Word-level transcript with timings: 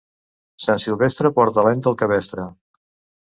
Sant 0.63 0.79
Silvestre 0.85 1.31
porta 1.35 1.65
l'any 1.67 1.85
del 1.89 1.99
cabestre. 2.01 2.47